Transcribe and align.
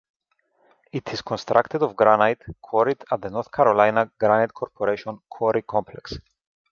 It 0.91 1.07
is 1.13 1.21
constructed 1.21 1.83
of 1.83 1.95
granite 1.95 2.41
quarried 2.59 3.03
at 3.11 3.21
the 3.21 3.29
North 3.29 3.51
Carolina 3.51 4.09
Granite 4.17 4.51
Corporation 4.51 5.19
Quarry 5.29 5.61
Complex. 5.61 6.17